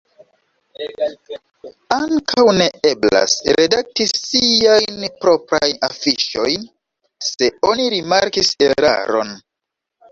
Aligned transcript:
Ankaŭ 1.97 2.45
ne 2.61 2.67
eblas 2.93 3.35
redakti 3.59 4.09
siajn 4.13 5.07
proprajn 5.27 5.79
afiŝojn, 5.91 6.67
se 7.31 7.53
oni 7.73 7.91
rimarkis 7.99 8.55
eraron. 8.71 9.37